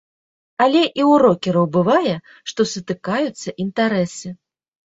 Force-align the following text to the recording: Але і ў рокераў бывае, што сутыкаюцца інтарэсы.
Але 0.63 0.79
і 0.85 0.85
ў 0.85 1.13
рокераў 1.23 1.67
бывае, 1.75 2.15
што 2.55 2.61
сутыкаюцца 2.73 3.57
інтарэсы. 3.69 4.27